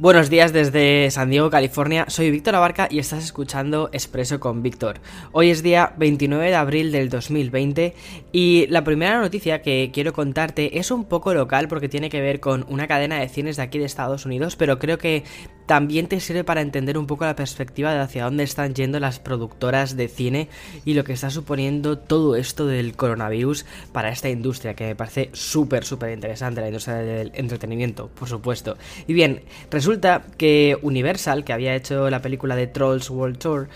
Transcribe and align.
Buenos 0.00 0.30
días 0.30 0.52
desde 0.52 1.10
San 1.10 1.28
Diego, 1.28 1.50
California. 1.50 2.04
Soy 2.06 2.30
Víctor 2.30 2.54
Abarca 2.54 2.86
y 2.88 3.00
estás 3.00 3.24
escuchando 3.24 3.90
Expreso 3.92 4.38
con 4.38 4.62
Víctor. 4.62 5.00
Hoy 5.32 5.50
es 5.50 5.64
día 5.64 5.92
29 5.98 6.50
de 6.50 6.54
abril 6.54 6.92
del 6.92 7.08
2020 7.08 7.96
y 8.30 8.68
la 8.68 8.84
primera 8.84 9.20
noticia 9.20 9.60
que 9.60 9.90
quiero 9.92 10.12
contarte 10.12 10.78
es 10.78 10.92
un 10.92 11.04
poco 11.04 11.34
local 11.34 11.66
porque 11.66 11.88
tiene 11.88 12.10
que 12.10 12.20
ver 12.20 12.38
con 12.38 12.64
una 12.68 12.86
cadena 12.86 13.18
de 13.18 13.28
cines 13.28 13.56
de 13.56 13.64
aquí 13.64 13.80
de 13.80 13.86
Estados 13.86 14.24
Unidos, 14.24 14.54
pero 14.54 14.78
creo 14.78 14.98
que 14.98 15.24
también 15.66 16.06
te 16.06 16.20
sirve 16.20 16.44
para 16.44 16.62
entender 16.62 16.96
un 16.96 17.06
poco 17.06 17.26
la 17.26 17.36
perspectiva 17.36 17.92
de 17.92 17.98
hacia 17.98 18.24
dónde 18.24 18.44
están 18.44 18.74
yendo 18.74 19.00
las 19.00 19.18
productoras 19.18 19.96
de 19.96 20.08
cine 20.08 20.48
y 20.86 20.94
lo 20.94 21.04
que 21.04 21.12
está 21.12 21.28
suponiendo 21.28 21.98
todo 21.98 22.36
esto 22.36 22.66
del 22.66 22.96
coronavirus 22.96 23.66
para 23.92 24.08
esta 24.08 24.30
industria, 24.30 24.74
que 24.74 24.86
me 24.86 24.96
parece 24.96 25.28
súper, 25.34 25.84
súper 25.84 26.12
interesante, 26.12 26.62
la 26.62 26.68
industria 26.68 26.96
del 26.96 27.32
entretenimiento, 27.34 28.08
por 28.08 28.28
supuesto. 28.28 28.78
Y 29.06 29.12
bien, 29.12 29.42
resulta 29.70 29.87
que 30.36 30.78
Universal, 30.82 31.44
que 31.44 31.52
había 31.52 31.74
hecho 31.74 32.10
la 32.10 32.20
película 32.20 32.56
de 32.56 32.66
Trolls 32.66 33.10
World 33.10 33.38
Tour, 33.38 33.68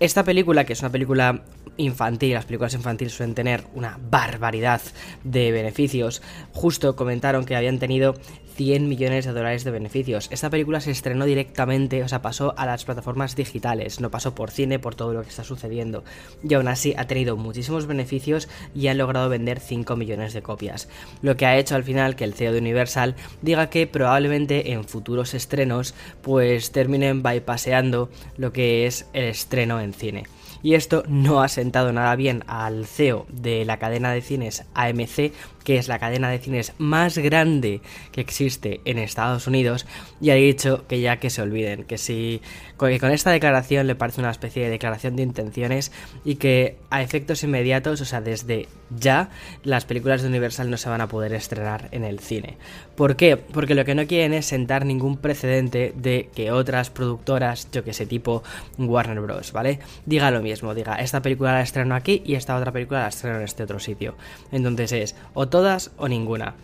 esta 0.00 0.24
película, 0.24 0.64
que 0.64 0.74
es 0.74 0.80
una 0.80 0.92
película 0.92 1.42
infantil, 1.76 2.34
las 2.34 2.44
películas 2.44 2.74
infantiles 2.74 3.14
suelen 3.14 3.34
tener 3.34 3.64
una 3.74 3.98
barbaridad 4.10 4.80
de 5.24 5.52
beneficios, 5.52 6.22
justo 6.52 6.96
comentaron 6.96 7.44
que 7.44 7.56
habían 7.56 7.78
tenido 7.78 8.14
100 8.56 8.88
millones 8.88 9.26
de 9.26 9.32
dólares 9.32 9.64
de 9.64 9.70
beneficios. 9.70 10.28
Esta 10.32 10.48
película 10.48 10.80
se 10.80 10.90
estrenó 10.90 11.26
directamente, 11.26 12.02
o 12.02 12.08
sea, 12.08 12.22
pasó 12.22 12.54
a 12.56 12.64
las 12.64 12.84
plataformas 12.84 13.36
digitales, 13.36 14.00
no 14.00 14.10
pasó 14.10 14.34
por 14.34 14.50
cine, 14.50 14.78
por 14.78 14.94
todo 14.94 15.12
lo 15.12 15.22
que 15.22 15.28
está 15.28 15.44
sucediendo. 15.44 16.04
Y 16.42 16.54
aún 16.54 16.68
así 16.68 16.94
ha 16.96 17.06
tenido 17.06 17.36
muchísimos 17.36 17.86
beneficios 17.86 18.48
y 18.74 18.88
han 18.88 18.98
logrado 18.98 19.28
vender 19.28 19.60
5 19.60 19.94
millones 19.96 20.32
de 20.32 20.42
copias. 20.42 20.88
Lo 21.20 21.36
que 21.36 21.44
ha 21.44 21.58
hecho 21.58 21.74
al 21.74 21.84
final 21.84 22.16
que 22.16 22.24
el 22.24 22.32
CEO 22.32 22.52
de 22.52 22.60
Universal 22.60 23.14
diga 23.42 23.68
que 23.68 23.86
probablemente 23.86 24.72
en 24.72 24.84
futuros 24.84 25.34
estrenos 25.34 25.94
pues 26.22 26.72
terminen 26.72 27.22
bypaseando 27.22 28.08
lo 28.38 28.52
que 28.52 28.86
es 28.86 29.06
el 29.12 29.24
estreno 29.24 29.80
en 29.80 29.85
cine. 29.94 30.24
Y 30.62 30.74
esto 30.74 31.04
no 31.06 31.42
ha 31.42 31.48
sentado 31.48 31.92
nada 31.92 32.16
bien 32.16 32.42
al 32.46 32.86
CEO 32.86 33.26
de 33.28 33.64
la 33.64 33.78
cadena 33.78 34.12
de 34.12 34.22
cines 34.22 34.64
AMC, 34.74 35.32
que 35.66 35.78
es 35.78 35.88
la 35.88 35.98
cadena 35.98 36.30
de 36.30 36.38
cines 36.38 36.74
más 36.78 37.18
grande 37.18 37.80
que 38.12 38.20
existe 38.20 38.80
en 38.84 38.98
Estados 38.98 39.48
Unidos, 39.48 39.84
y 40.20 40.30
ha 40.30 40.36
dicho 40.36 40.86
que 40.86 41.00
ya 41.00 41.16
que 41.18 41.28
se 41.28 41.42
olviden, 41.42 41.82
que 41.82 41.98
si 41.98 42.40
que 42.78 43.00
con 43.00 43.10
esta 43.10 43.32
declaración 43.32 43.88
le 43.88 43.96
parece 43.96 44.20
una 44.20 44.30
especie 44.30 44.62
de 44.62 44.70
declaración 44.70 45.16
de 45.16 45.24
intenciones 45.24 45.90
y 46.24 46.36
que 46.36 46.76
a 46.90 47.02
efectos 47.02 47.42
inmediatos, 47.42 48.00
o 48.00 48.04
sea, 48.04 48.20
desde 48.20 48.68
ya, 48.90 49.30
las 49.64 49.86
películas 49.86 50.22
de 50.22 50.28
Universal 50.28 50.70
no 50.70 50.76
se 50.76 50.88
van 50.88 51.00
a 51.00 51.08
poder 51.08 51.32
estrenar 51.32 51.88
en 51.90 52.04
el 52.04 52.20
cine. 52.20 52.58
¿Por 52.94 53.16
qué? 53.16 53.36
Porque 53.36 53.74
lo 53.74 53.84
que 53.84 53.94
no 53.94 54.06
quieren 54.06 54.34
es 54.34 54.46
sentar 54.46 54.84
ningún 54.84 55.16
precedente 55.16 55.92
de 55.96 56.28
que 56.32 56.52
otras 56.52 56.90
productoras, 56.90 57.68
yo 57.72 57.82
que 57.82 57.92
sé, 57.92 58.06
tipo 58.06 58.44
Warner 58.78 59.20
Bros., 59.20 59.52
¿vale? 59.52 59.80
Diga 60.04 60.30
lo 60.30 60.42
mismo, 60.42 60.74
diga, 60.74 60.94
esta 60.96 61.22
película 61.22 61.54
la 61.54 61.62
estreno 61.62 61.94
aquí 61.94 62.22
y 62.24 62.34
esta 62.34 62.56
otra 62.56 62.70
película 62.70 63.00
la 63.00 63.08
estreno 63.08 63.38
en 63.38 63.42
este 63.42 63.64
otro 63.64 63.80
sitio. 63.80 64.14
Entonces 64.52 64.92
es, 64.92 65.16
o 65.34 65.48
todas 65.56 65.90
o 65.96 66.06
ninguna. 66.06 66.54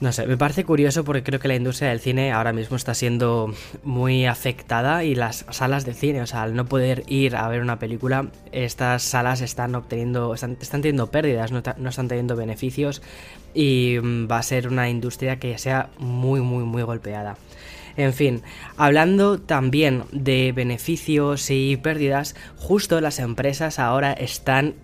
No 0.00 0.12
sé, 0.12 0.26
me 0.26 0.36
parece 0.36 0.64
curioso 0.64 1.04
porque 1.04 1.22
creo 1.22 1.40
que 1.40 1.48
la 1.48 1.54
industria 1.54 1.88
del 1.88 2.00
cine 2.00 2.32
ahora 2.32 2.52
mismo 2.52 2.76
está 2.76 2.92
siendo 2.92 3.54
muy 3.82 4.26
afectada 4.26 5.04
y 5.04 5.14
las 5.14 5.46
salas 5.48 5.86
de 5.86 5.94
cine, 5.94 6.20
o 6.20 6.26
sea, 6.26 6.42
al 6.42 6.54
no 6.54 6.66
poder 6.66 7.04
ir 7.06 7.34
a 7.34 7.48
ver 7.48 7.62
una 7.62 7.78
película, 7.78 8.28
estas 8.52 9.02
salas 9.02 9.40
están 9.40 9.74
obteniendo, 9.74 10.34
están, 10.34 10.58
están 10.60 10.82
teniendo 10.82 11.10
pérdidas, 11.10 11.50
no, 11.50 11.62
no, 11.78 11.88
están 11.88 12.08
teniendo 12.08 12.36
beneficios 12.36 13.00
y 13.54 13.96
va 13.98 14.38
a 14.38 14.42
ser 14.42 14.68
una 14.68 14.90
industria 14.90 15.38
que 15.38 15.56
sea 15.56 15.88
muy, 15.98 16.40
muy, 16.40 16.64
muy 16.64 16.82
golpeada. 16.82 17.38
En 17.96 18.12
fin, 18.12 18.42
hablando 18.76 19.38
también 19.40 20.04
de 20.12 20.52
beneficios 20.52 21.50
y 21.50 21.78
pérdidas, 21.78 22.36
justo 22.56 23.00
las 23.00 23.18
empresas 23.18 23.78
ahora 23.78 24.12
están 24.12 24.74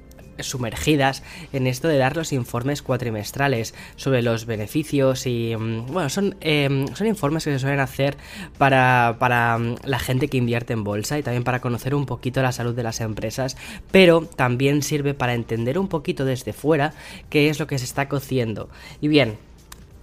sumergidas 0.40 1.22
en 1.52 1.66
esto 1.66 1.88
de 1.88 1.98
dar 1.98 2.16
los 2.16 2.32
informes 2.32 2.82
cuatrimestrales 2.82 3.74
sobre 3.96 4.22
los 4.22 4.46
beneficios 4.46 5.26
y 5.26 5.54
bueno 5.54 6.08
son, 6.08 6.36
eh, 6.40 6.86
son 6.94 7.06
informes 7.06 7.44
que 7.44 7.52
se 7.52 7.58
suelen 7.58 7.80
hacer 7.80 8.16
para, 8.58 9.16
para 9.18 9.58
la 9.84 9.98
gente 9.98 10.28
que 10.28 10.36
invierte 10.36 10.72
en 10.72 10.84
bolsa 10.84 11.18
y 11.18 11.22
también 11.22 11.44
para 11.44 11.60
conocer 11.60 11.94
un 11.94 12.06
poquito 12.06 12.42
la 12.42 12.52
salud 12.52 12.74
de 12.74 12.82
las 12.82 13.00
empresas 13.00 13.56
pero 13.90 14.22
también 14.22 14.82
sirve 14.82 15.14
para 15.14 15.34
entender 15.34 15.78
un 15.78 15.88
poquito 15.88 16.24
desde 16.24 16.52
fuera 16.52 16.92
qué 17.30 17.48
es 17.48 17.58
lo 17.58 17.66
que 17.66 17.78
se 17.78 17.84
está 17.84 18.08
cociendo. 18.08 18.68
Y 19.00 19.08
bien 19.08 19.38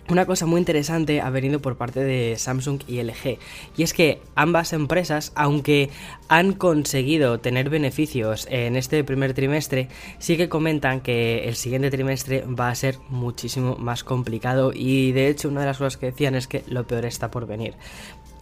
una 0.09 0.25
cosa 0.25 0.46
muy 0.46 0.59
interesante 0.59 1.22
ha 1.22 1.30
venido 1.30 1.62
por 1.62 1.78
parte 1.78 2.03
de 2.03 2.36
Samsung 2.38 2.81
y 2.88 3.02
LG, 3.02 3.38
y 3.78 3.84
es 3.84 3.94
que 3.94 4.22
ambas 4.36 4.74
empresas, 4.74 5.31
aunque 5.36 5.90
han 6.28 6.53
conseguido 6.53 7.40
tener 7.40 7.69
beneficios 7.69 8.47
en 8.50 8.75
este 8.75 9.03
primer 9.03 9.34
trimestre, 9.34 9.88
sí 10.19 10.38
que 10.38 10.50
comentan 10.50 11.02
que 11.02 11.47
el 11.47 11.56
siguiente 11.56 11.91
trimestre 11.91 12.41
va 12.41 12.69
a 12.69 12.75
ser 12.75 12.97
muchísimo 13.09 13.75
más 13.78 14.03
complicado 14.03 14.72
y 14.74 15.12
de 15.12 15.30
hecho 15.30 15.50
una 15.50 15.62
de 15.62 15.68
las 15.68 15.78
cosas 15.78 15.97
que 15.97 16.08
decían 16.08 16.35
es 16.35 16.47
que 16.47 16.64
lo 16.68 16.85
peor 16.85 17.06
está 17.06 17.31
por 17.31 17.47
venir. 17.47 17.75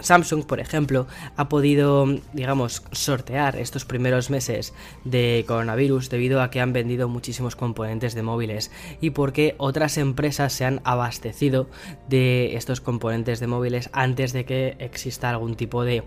Samsung, 0.02 0.46
por 0.46 0.60
ejemplo, 0.60 1.08
ha 1.36 1.50
podido, 1.50 2.06
digamos, 2.34 2.84
sortear 2.92 3.56
estos 3.56 3.86
primeros 3.86 4.30
meses 4.30 4.74
de 5.04 5.46
coronavirus 5.48 6.10
debido 6.10 6.42
a 6.42 6.50
que 6.50 6.62
han 6.62 6.74
vendido 6.74 7.08
muchísimos 7.08 7.56
componentes 7.56 8.16
de 8.16 8.24
móviles 8.24 8.72
y 9.00 9.12
porque 9.12 9.56
otras 9.58 9.98
empresas 9.98 10.54
se 10.54 10.66
han 10.66 10.82
abastecido 10.84 11.70
de 12.10 12.56
estos 12.56 12.82
componentes 12.82 13.40
de 13.40 13.48
móviles 13.48 13.90
antes 13.94 14.34
de 14.34 14.46
que 14.46 14.76
exista 14.80 15.30
algún 15.30 15.56
tipo 15.56 15.84
de 15.84 16.04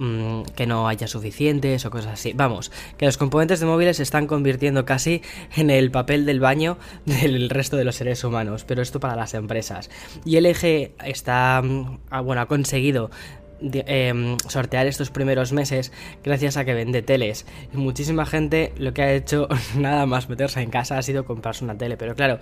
mmm, 0.00 0.42
que 0.56 0.66
no 0.66 0.88
haya 0.88 1.06
suficientes 1.06 1.84
o 1.84 1.90
cosas 1.90 2.14
así. 2.14 2.32
Vamos, 2.32 2.72
que 2.96 3.06
los 3.06 3.18
componentes 3.18 3.60
de 3.60 3.66
móviles 3.66 3.98
se 3.98 4.02
están 4.02 4.26
convirtiendo 4.26 4.84
casi 4.84 5.22
en 5.54 5.70
el 5.70 5.90
papel 5.90 6.26
del 6.26 6.40
baño 6.40 6.78
del 7.04 7.50
resto 7.50 7.76
de 7.76 7.84
los 7.84 7.96
seres 7.96 8.24
humanos, 8.24 8.64
pero 8.64 8.82
esto 8.82 8.98
para 8.98 9.14
las 9.14 9.34
empresas. 9.34 9.90
Y 10.24 10.40
LG 10.40 10.92
está, 11.04 11.62
bueno, 11.62 12.40
ha 12.40 12.46
conseguido 12.46 13.10
eh, 13.62 14.36
sortear 14.48 14.86
estos 14.86 15.10
primeros 15.10 15.52
meses 15.52 15.92
gracias 16.24 16.56
a 16.56 16.64
que 16.64 16.74
vende 16.74 17.02
teles. 17.02 17.44
Y 17.72 17.76
muchísima 17.76 18.24
gente 18.24 18.72
lo 18.78 18.94
que 18.94 19.02
ha 19.02 19.12
hecho 19.12 19.48
nada 19.76 20.06
más 20.06 20.28
meterse 20.28 20.62
en 20.62 20.70
casa 20.70 20.98
ha 20.98 21.02
sido 21.02 21.24
comprarse 21.24 21.64
una 21.64 21.76
tele. 21.76 21.96
Pero 21.96 22.14
claro, 22.14 22.38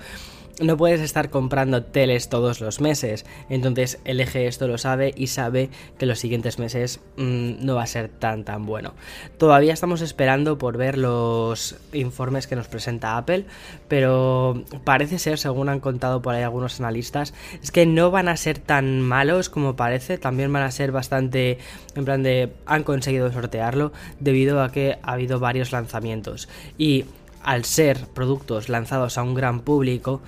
no 0.61 0.77
puedes 0.77 1.01
estar 1.01 1.31
comprando 1.31 1.85
teles 1.85 2.29
todos 2.29 2.61
los 2.61 2.81
meses. 2.81 3.25
Entonces 3.49 3.99
LG 4.05 4.37
esto 4.37 4.69
lo 4.69 4.79
sabe 4.79 5.13
y 5.17 5.29
sabe 5.29 5.71
que 5.99 6.07
los 6.07 6.19
siguientes 6.19 6.59
meses 6.59 7.01
mmm, 7.17 7.65
no 7.65 7.77
va 7.77 7.83
a 7.83 7.87
ser 7.87 8.09
tan 8.09 8.45
tan 8.45 8.67
bueno. 8.67 8.95
Todavía 9.39 9.73
estamos 9.73 10.01
esperando 10.01 10.59
por 10.59 10.77
ver 10.77 10.99
los 10.99 11.77
informes 11.93 12.47
que 12.47 12.57
nos 12.57 12.69
presenta 12.69 13.17
Apple, 13.17 13.47
pero 13.89 14.65
parece 14.85 15.19
ser, 15.19 15.39
según 15.39 15.69
han 15.69 15.81
contado 15.81 16.23
por 16.23 16.35
ahí 16.35 16.43
algunos 16.43 16.81
analistas, 16.81 17.35
es 17.63 17.71
que 17.71 17.87
no 17.87 18.11
van 18.11 18.29
a 18.29 18.37
ser 18.37 18.59
tan 18.59 19.01
malos 19.01 19.49
como 19.51 19.77
parece. 19.77 20.19
También 20.19 20.53
van 20.53 20.63
a 20.63 20.71
ser 20.71 20.93
bastante, 20.93 21.59
en 21.95 22.05
plan 22.05 22.23
de, 22.23 22.53
han 22.67 22.83
conseguido 22.83 23.33
sortearlo 23.33 23.93
debido 24.21 24.63
a 24.63 24.73
que 24.73 24.99
ha 25.03 25.13
habido 25.13 25.39
varios 25.39 25.73
lanzamientos. 25.73 26.49
Y 26.77 27.05
al 27.43 27.65
ser 27.65 28.07
productos 28.09 28.69
lanzados 28.69 29.19
a 29.19 29.23
un 29.23 29.35
gran 29.35 29.61
público, 29.61 30.21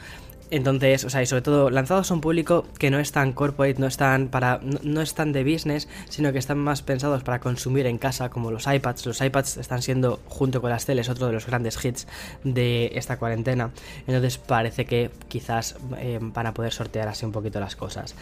entonces, 0.50 1.04
o 1.04 1.10
sea, 1.10 1.22
y 1.22 1.26
sobre 1.26 1.42
todo 1.42 1.70
lanzados 1.70 2.10
a 2.10 2.14
un 2.14 2.20
público 2.20 2.66
que 2.78 2.90
no 2.90 2.98
es 2.98 3.12
tan 3.12 3.32
corporate, 3.32 3.80
no 3.80 3.86
están 3.86 4.28
para 4.28 4.60
no, 4.82 5.00
están 5.00 5.32
de 5.32 5.44
business, 5.44 5.88
sino 6.08 6.32
que 6.32 6.38
están 6.38 6.58
más 6.58 6.82
pensados 6.82 7.22
para 7.22 7.38
consumir 7.38 7.86
en 7.86 7.98
casa, 7.98 8.30
como 8.30 8.50
los 8.50 8.66
iPads. 8.66 9.06
Los 9.06 9.20
iPads 9.20 9.58
están 9.58 9.82
siendo 9.82 10.20
junto 10.26 10.60
con 10.60 10.70
las 10.70 10.86
teles 10.86 11.08
otro 11.08 11.28
de 11.28 11.32
los 11.32 11.46
grandes 11.46 11.82
hits 11.84 12.06
de 12.42 12.90
esta 12.94 13.16
cuarentena. 13.18 13.70
Entonces, 14.06 14.38
parece 14.38 14.84
que 14.86 15.10
quizás 15.28 15.76
eh, 15.98 16.18
van 16.20 16.46
a 16.46 16.54
poder 16.54 16.72
sortear 16.72 17.08
así 17.08 17.24
un 17.24 17.32
poquito 17.32 17.60
las 17.60 17.76
cosas. 17.76 18.16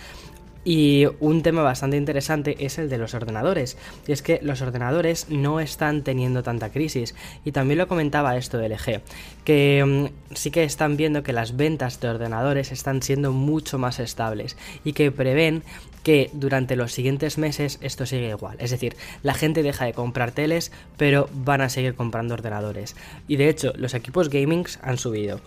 Y 0.64 1.06
un 1.20 1.43
tema 1.43 1.62
bastante 1.62 1.96
interesante 1.96 2.56
es 2.64 2.78
el 2.78 2.90
de 2.90 2.99
los 2.99 3.14
ordenadores. 3.14 3.76
Y 4.06 4.12
es 4.12 4.22
que 4.22 4.40
los 4.43 4.60
ordenadores 4.60 5.31
no 5.31 5.60
están 5.60 6.02
teniendo 6.02 6.43
tanta 6.43 6.70
crisis. 6.70 7.14
Y 7.44 7.52
también 7.52 7.78
lo 7.78 7.88
comentaba 7.88 8.37
esto 8.37 8.58
de 8.58 8.69
LG, 8.69 9.00
que 9.44 9.84
mm, 9.84 10.34
sí 10.34 10.50
que 10.50 10.64
están 10.64 10.96
viendo 10.96 11.22
que 11.22 11.32
las 11.32 11.56
ventas 11.56 12.00
de 12.00 12.08
ordenadores 12.08 12.72
están 12.72 13.02
siendo 13.02 13.32
mucho 13.32 13.78
más 13.78 13.99
estables 13.99 14.56
y 14.84 14.93
que 14.93 15.10
prevén 15.12 15.62
que 16.02 16.31
durante 16.32 16.76
los 16.76 16.93
siguientes 16.93 17.38
meses 17.38 17.78
esto 17.81 18.06
sigue 18.06 18.31
igual. 18.31 18.56
Es 18.61 18.70
decir, 18.70 18.96
la 19.22 19.34
gente 19.34 19.62
deja 19.62 19.84
de 19.84 19.93
comprar 19.93 20.32
teles, 20.32 20.72
pero 20.96 21.28
van 21.32 21.61
a 21.61 21.69
seguir 21.69 21.94
comprando 21.94 22.34
ordenadores. 22.34 22.96
Y 23.26 23.37
de 23.37 23.49
hecho, 23.49 23.72
los 23.76 23.94
equipos 23.94 24.28
gaming 24.28 24.66
han 24.82 24.99
subido. 24.99 25.40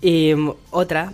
Y 0.00 0.34
mm, 0.34 0.52
otra 0.70 1.12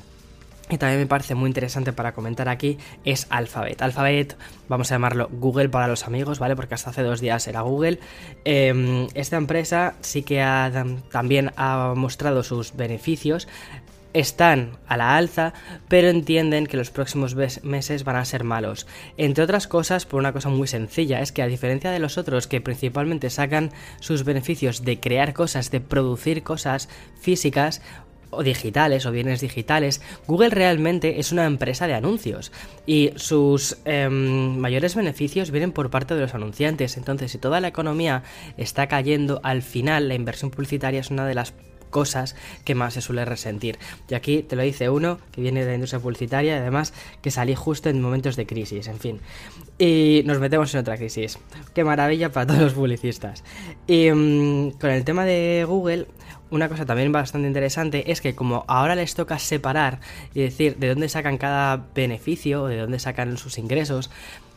y 0.70 0.78
también 0.78 1.00
me 1.00 1.06
parece 1.06 1.34
muy 1.34 1.48
interesante 1.48 1.92
para 1.92 2.12
comentar 2.14 2.48
aquí 2.48 2.78
es 3.04 3.26
Alphabet. 3.28 3.82
Alphabet, 3.82 4.36
vamos 4.68 4.90
a 4.90 4.94
llamarlo 4.94 5.28
Google 5.30 5.68
para 5.68 5.88
los 5.88 6.06
amigos, 6.06 6.38
¿vale? 6.38 6.56
Porque 6.56 6.74
hasta 6.74 6.90
hace 6.90 7.02
dos 7.02 7.20
días 7.20 7.46
era 7.48 7.60
Google. 7.60 7.98
Em, 8.44 9.06
esta 9.14 9.36
empresa 9.36 9.94
sí 10.00 10.22
que 10.22 10.42
también 11.10 11.52
ha 11.56 11.92
mostrado 11.94 12.42
sus 12.42 12.74
beneficios. 12.76 13.46
Están 14.14 14.78
a 14.86 14.96
la 14.96 15.16
alza, 15.16 15.52
pero 15.88 16.08
entienden 16.08 16.66
que 16.66 16.76
los 16.76 16.90
próximos 16.90 17.34
meses 17.34 18.04
van 18.04 18.16
a 18.16 18.24
ser 18.24 18.44
malos. 18.44 18.86
Entre 19.16 19.42
otras 19.42 19.66
cosas, 19.66 20.06
por 20.06 20.20
una 20.20 20.32
cosa 20.32 20.50
muy 20.50 20.68
sencilla, 20.68 21.20
es 21.20 21.32
que 21.32 21.42
a 21.42 21.48
diferencia 21.48 21.90
de 21.90 21.98
los 21.98 22.16
otros 22.16 22.46
que 22.46 22.60
principalmente 22.60 23.28
sacan 23.28 23.72
sus 23.98 24.24
beneficios 24.24 24.82
de 24.84 25.00
crear 25.00 25.34
cosas, 25.34 25.72
de 25.72 25.80
producir 25.80 26.44
cosas 26.44 26.88
físicas, 27.20 27.82
o 28.36 28.42
digitales 28.42 29.06
o 29.06 29.12
bienes 29.12 29.40
digitales, 29.40 30.00
Google 30.26 30.50
realmente 30.50 31.20
es 31.20 31.32
una 31.32 31.46
empresa 31.46 31.86
de 31.86 31.94
anuncios 31.94 32.52
y 32.86 33.12
sus 33.16 33.78
em, 33.84 34.56
mayores 34.58 34.94
beneficios 34.94 35.50
vienen 35.50 35.72
por 35.72 35.90
parte 35.90 36.14
de 36.14 36.20
los 36.20 36.34
anunciantes. 36.34 36.96
Entonces, 36.96 37.32
si 37.32 37.38
toda 37.38 37.60
la 37.60 37.68
economía 37.68 38.22
está 38.56 38.86
cayendo, 38.86 39.40
al 39.42 39.62
final 39.62 40.08
la 40.08 40.14
inversión 40.14 40.50
publicitaria 40.50 41.00
es 41.00 41.10
una 41.10 41.26
de 41.26 41.34
las 41.34 41.54
cosas 41.94 42.34
que 42.64 42.74
más 42.74 42.94
se 42.94 43.00
suele 43.00 43.24
resentir. 43.24 43.78
Y 44.10 44.14
aquí 44.14 44.42
te 44.42 44.56
lo 44.56 44.62
dice 44.62 44.90
uno 44.90 45.20
que 45.30 45.40
viene 45.40 45.60
de 45.60 45.66
la 45.68 45.74
industria 45.74 46.00
publicitaria 46.00 46.56
y 46.56 46.58
además 46.58 46.92
que 47.22 47.30
salí 47.30 47.54
justo 47.54 47.88
en 47.88 48.02
momentos 48.02 48.34
de 48.34 48.46
crisis, 48.46 48.88
en 48.88 48.98
fin. 48.98 49.20
Y 49.78 50.22
nos 50.26 50.40
metemos 50.40 50.74
en 50.74 50.80
otra 50.80 50.96
crisis. 50.96 51.38
Qué 51.72 51.84
maravilla 51.84 52.32
para 52.32 52.48
todos 52.48 52.62
los 52.62 52.72
publicistas. 52.72 53.44
Y 53.86 54.10
mm, 54.10 54.72
con 54.72 54.90
el 54.90 55.04
tema 55.04 55.24
de 55.24 55.64
Google, 55.68 56.08
una 56.54 56.68
cosa 56.68 56.86
también 56.86 57.10
bastante 57.10 57.48
interesante 57.48 58.12
es 58.12 58.20
que 58.20 58.34
como 58.34 58.64
ahora 58.68 58.94
les 58.94 59.14
toca 59.14 59.38
separar 59.40 59.98
y 60.34 60.40
decir 60.40 60.76
de 60.76 60.88
dónde 60.88 61.08
sacan 61.08 61.36
cada 61.36 61.84
beneficio, 61.94 62.66
de 62.66 62.78
dónde 62.78 63.00
sacan 63.00 63.36
sus 63.36 63.58
ingresos, 63.58 64.10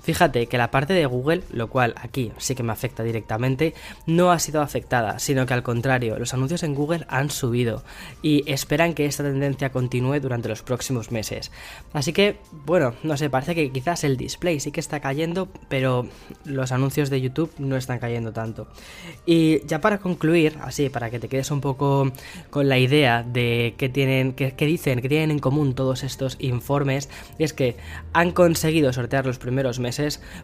Fíjate 0.08 0.48
que 0.48 0.58
la 0.58 0.72
parte 0.72 0.94
de 0.94 1.06
Google, 1.06 1.44
lo 1.52 1.68
cual 1.68 1.94
aquí 1.98 2.32
sí 2.38 2.56
que 2.56 2.64
me 2.64 2.72
afecta 2.72 3.04
directamente, 3.04 3.74
no 4.06 4.32
ha 4.32 4.40
sido 4.40 4.62
afectada, 4.62 5.20
sino 5.20 5.46
que 5.46 5.54
al 5.54 5.64
contrario, 5.64 6.18
los 6.18 6.34
anuncios 6.34 6.64
en 6.64 6.76
Google 6.76 7.06
han 7.10 7.30
subido 7.30 7.84
y 8.22 8.50
esperan 8.50 8.94
que 8.94 9.06
esta 9.06 9.24
tendencia 9.24 9.70
continúe 9.74 10.22
durante 10.22 10.48
los 10.48 10.64
próximos 10.64 11.12
meses. 11.12 11.52
Así 11.92 12.14
que, 12.14 12.38
bueno, 12.66 12.94
no 13.04 13.18
sé, 13.18 13.30
parece 13.30 13.54
que 13.54 13.70
quizás 13.70 14.06
el 14.06 14.16
display 14.16 14.62
sí 14.62 14.72
que 14.72 14.80
está 14.80 15.02
cayendo, 15.02 15.50
pero 15.68 16.08
los 16.46 16.72
anuncios 16.72 17.10
de 17.10 17.20
YouTube 17.20 17.52
no 17.58 17.76
están 17.76 18.00
cayendo 18.00 18.32
tanto. 18.32 18.70
Y 19.26 19.68
ya 19.68 19.82
para 19.82 19.98
concluir, 19.98 20.58
así, 20.62 20.88
para 20.88 21.10
que 21.10 21.20
te 21.20 21.28
quedes 21.28 21.52
un 21.52 21.60
poco 21.60 22.14
con 22.50 22.70
la 22.70 22.78
idea 22.78 23.24
de 23.24 23.76
qué 23.78 23.90
tienen, 23.90 24.32
qué, 24.32 24.54
dicen, 24.66 25.02
que 25.02 25.10
tienen 25.10 25.32
en 25.32 25.40
común 25.40 25.76
todos 25.76 26.06
estos 26.06 26.38
informes, 26.40 27.10
es 27.40 27.52
que 27.52 27.76
han 28.14 28.32
conseguido 28.32 28.94
sortear 28.94 29.26
los 29.26 29.38
primeros 29.38 29.80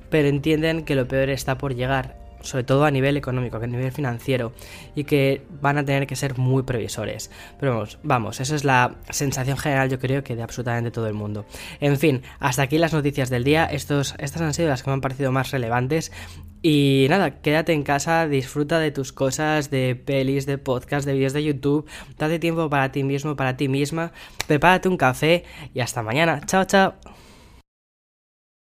pero 0.10 0.28
entienden 0.28 0.84
que 0.84 0.96
lo 0.96 1.08
peor 1.08 1.30
está 1.30 1.58
por 1.58 1.76
llegar 1.76 2.24
sobre 2.44 2.64
todo 2.64 2.86
a 2.86 2.92
nivel 2.92 3.18
económico, 3.18 3.58
a 3.58 3.66
nivel 3.66 3.92
financiero, 3.92 4.54
y 4.96 5.06
que 5.06 5.42
van 5.62 5.78
a 5.78 5.86
tener 5.86 6.06
que 6.06 6.16
ser 6.16 6.38
muy 6.38 6.64
previsores. 6.64 7.32
Pero 7.60 7.74
vamos, 7.74 8.00
vamos, 8.04 8.40
esa 8.40 8.56
es 8.56 8.64
la 8.64 8.96
sensación 9.10 9.58
general, 9.58 9.90
yo 9.90 9.98
creo 9.98 10.24
que 10.24 10.36
de 10.36 10.44
absolutamente 10.44 10.92
todo 10.92 11.08
el 11.08 11.14
mundo. 11.14 11.46
En 11.80 11.98
fin, 11.98 12.22
hasta 12.40 12.64
aquí 12.64 12.78
las 12.78 12.94
noticias 12.94 13.30
del 13.30 13.44
día. 13.44 13.66
Estos, 13.66 14.16
estas 14.20 14.42
han 14.42 14.54
sido 14.54 14.70
las 14.70 14.84
que 14.84 14.90
me 14.90 14.94
han 14.94 15.02
parecido 15.02 15.32
más 15.32 15.52
relevantes. 15.52 16.12
Y 16.62 17.08
nada, 17.10 17.42
quédate 17.42 17.74
en 17.74 17.84
casa, 17.84 18.28
disfruta 18.28 18.80
de 18.80 18.92
tus 18.92 19.12
cosas, 19.12 19.70
de 19.70 19.96
pelis, 19.96 20.46
de 20.46 20.58
podcast, 20.58 21.06
de 21.06 21.14
vídeos 21.14 21.34
de 21.34 21.44
YouTube. 21.44 21.86
Date 22.18 22.40
tiempo 22.40 22.70
para 22.70 22.92
ti 22.92 23.04
mismo, 23.04 23.36
para 23.36 23.58
ti 23.58 23.68
misma. 23.68 24.14
Prepárate 24.48 24.88
un 24.88 24.96
café 24.96 25.44
y 25.74 25.82
hasta 25.82 26.02
mañana. 26.04 26.42
Chao, 26.46 26.64
chao. 26.64 27.13